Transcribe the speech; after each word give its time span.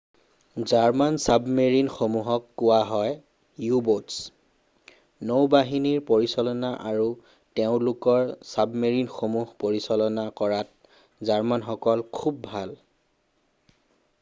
German 0.69 1.17
চাবমেৰিণসমূহক 1.23 2.45
কোৱা 2.61 2.77
হয় 2.91 3.11
ইউ-ব'টছ 3.67 5.27
নৌবাহিনীৰ 5.33 6.01
পৰিচালনা 6.09 6.71
আৰু 6.93 7.05
তেওঁলোকৰ 7.61 8.33
চাবমেৰিনসমূহ 8.55 9.53
পৰিচালনা 9.65 10.27
কৰাত 10.43 11.31
জাৰ্মানসকল 11.31 12.05
খুব 12.21 12.43
ভাল 12.51 12.75